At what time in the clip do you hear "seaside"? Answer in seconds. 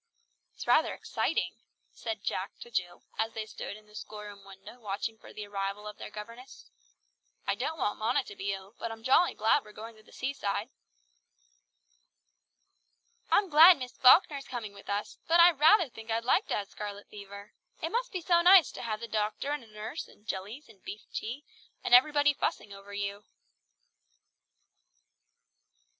10.11-10.71